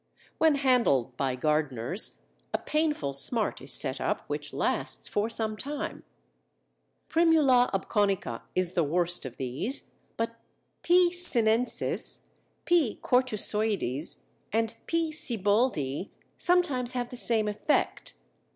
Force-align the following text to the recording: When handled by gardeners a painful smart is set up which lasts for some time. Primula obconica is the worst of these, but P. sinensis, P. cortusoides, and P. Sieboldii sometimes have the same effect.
When 0.39 0.55
handled 0.55 1.15
by 1.15 1.35
gardeners 1.35 2.21
a 2.55 2.57
painful 2.57 3.13
smart 3.13 3.61
is 3.61 3.71
set 3.71 4.01
up 4.01 4.21
which 4.27 4.51
lasts 4.51 5.07
for 5.07 5.29
some 5.29 5.55
time. 5.55 6.01
Primula 7.07 7.69
obconica 7.71 8.41
is 8.55 8.73
the 8.73 8.83
worst 8.83 9.27
of 9.27 9.37
these, 9.37 9.91
but 10.17 10.39
P. 10.81 11.11
sinensis, 11.11 12.21
P. 12.65 12.97
cortusoides, 13.03 14.23
and 14.51 14.73
P. 14.87 15.11
Sieboldii 15.11 16.09
sometimes 16.35 16.93
have 16.93 17.11
the 17.11 17.15
same 17.15 17.47
effect. 17.47 18.15